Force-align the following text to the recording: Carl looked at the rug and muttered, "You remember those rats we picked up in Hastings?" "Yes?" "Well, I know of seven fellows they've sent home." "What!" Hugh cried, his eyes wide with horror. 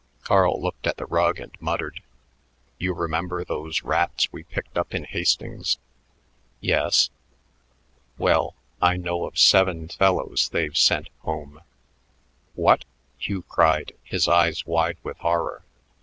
Carl 0.23 0.59
looked 0.59 0.87
at 0.87 0.97
the 0.97 1.05
rug 1.05 1.39
and 1.39 1.55
muttered, 1.59 2.01
"You 2.79 2.91
remember 2.95 3.45
those 3.45 3.83
rats 3.83 4.33
we 4.33 4.41
picked 4.41 4.75
up 4.75 4.95
in 4.95 5.03
Hastings?" 5.03 5.77
"Yes?" 6.59 7.11
"Well, 8.17 8.55
I 8.81 8.97
know 8.97 9.25
of 9.27 9.37
seven 9.37 9.89
fellows 9.89 10.49
they've 10.49 10.75
sent 10.75 11.09
home." 11.19 11.61
"What!" 12.55 12.83
Hugh 13.19 13.43
cried, 13.43 13.91
his 14.03 14.27
eyes 14.27 14.65
wide 14.65 14.97
with 15.03 15.17
horror. 15.19 15.65